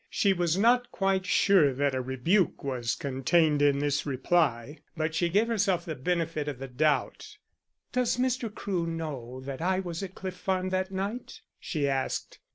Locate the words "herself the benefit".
5.47-6.47